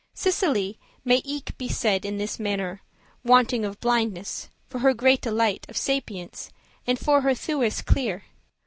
[0.15, 2.79] Cecilie may eke be said in this mannere,
[3.23, 6.49] Wanting of blindness, for her greate light Of sapience,
[6.87, 8.23] and for her thewes* clear.